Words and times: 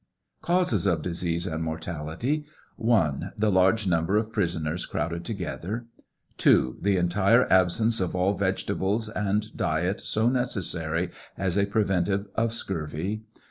CAUSES 0.41 0.87
OP 0.87 1.03
DISEASE 1.03 1.45
AND 1.45 1.63
MORTALITY. 1.63 2.43
J. 2.83 3.13
The 3.37 3.51
large 3.51 3.85
number 3.85 4.17
of 4.17 4.33
prisoners 4.33 4.87
crowded 4.87 5.23
together. 5.23 5.85
2. 6.39 6.77
The 6.81 6.97
entire 6.97 7.45
absence 7.53 7.99
of 7.99 8.15
all 8.15 8.33
vegetables 8.35 9.09
and 9.09 9.55
diet 9.55 10.01
so 10.01 10.27
necessary 10.27 11.11
as 11.37 11.55
a 11.55 11.67
preventive 11.67 12.25
of 12.33 12.51
scurvy. 12.51 13.21